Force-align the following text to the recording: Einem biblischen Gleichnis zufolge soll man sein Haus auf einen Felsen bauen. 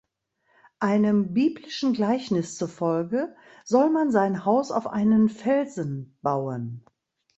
Einem 0.79 1.35
biblischen 1.35 1.93
Gleichnis 1.93 2.57
zufolge 2.57 3.35
soll 3.63 3.91
man 3.91 4.09
sein 4.09 4.45
Haus 4.45 4.71
auf 4.71 4.87
einen 4.87 5.29
Felsen 5.29 6.17
bauen. 6.23 6.83